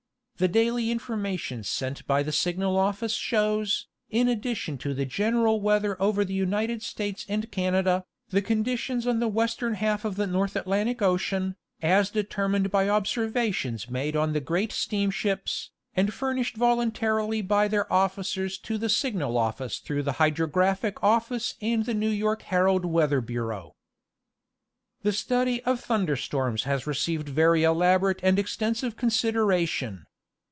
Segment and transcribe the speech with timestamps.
[0.37, 6.01] The daily information sent by the Signal Office shows, in addition to the general weather
[6.01, 10.55] over the United States and Canada, the conditions on the western half of the North
[10.55, 17.67] Atlantic ocean, as determined by observations made on the great steamships, and furnished voluntarily by
[17.67, 22.83] their officers to the Signal Office through the Hydrographic Office and the New York Herald
[22.83, 23.75] weather bureau.
[25.03, 30.07] The study of thunder storms has received very elaborate and extensive consideration.